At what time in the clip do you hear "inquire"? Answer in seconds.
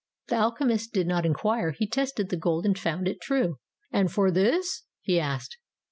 1.27-1.73